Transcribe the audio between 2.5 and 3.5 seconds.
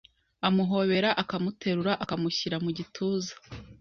mu gituza,